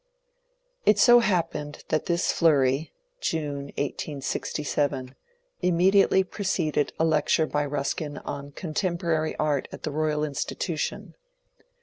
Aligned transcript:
It 0.83 0.97
so 0.97 1.19
happened 1.19 1.83
that 1.89 2.07
this 2.07 2.31
flurry 2.31 2.91
(June, 3.19 3.65
1867) 3.77 5.13
immediately 5.61 6.23
preceded 6.23 6.91
a 6.99 7.05
lecture 7.05 7.45
by 7.45 7.65
Ruskin 7.67 8.17
on 8.17 8.51
contemporary 8.53 9.35
art 9.35 9.67
at 9.71 9.83
the 9.83 9.91
Royal 9.91 10.23
Institution. 10.23 11.13